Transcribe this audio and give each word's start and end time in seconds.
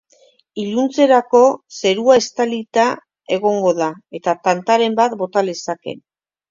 Iluntzerako, 0.61 1.41
zerua 1.81 2.17
estalita 2.23 2.89
egongo 3.39 3.77
da, 3.83 3.93
eta 4.23 4.39
tantaren 4.51 5.01
bat 5.03 5.19
bota 5.25 5.51
lezake. 5.51 6.01